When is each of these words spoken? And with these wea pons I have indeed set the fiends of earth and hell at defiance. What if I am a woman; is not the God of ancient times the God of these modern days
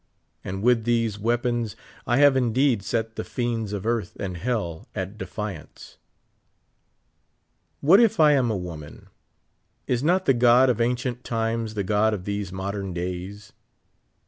And 0.43 0.63
with 0.63 0.85
these 0.85 1.19
wea 1.19 1.37
pons 1.37 1.75
I 2.07 2.17
have 2.17 2.35
indeed 2.35 2.81
set 2.81 3.17
the 3.17 3.23
fiends 3.23 3.71
of 3.71 3.85
earth 3.85 4.17
and 4.19 4.35
hell 4.35 4.87
at 4.95 5.15
defiance. 5.15 5.99
What 7.81 7.99
if 7.99 8.19
I 8.19 8.31
am 8.31 8.49
a 8.49 8.57
woman; 8.57 9.09
is 9.85 10.01
not 10.01 10.25
the 10.25 10.33
God 10.33 10.71
of 10.71 10.81
ancient 10.81 11.23
times 11.23 11.75
the 11.75 11.83
God 11.83 12.15
of 12.15 12.25
these 12.25 12.51
modern 12.51 12.93
days 12.95 13.53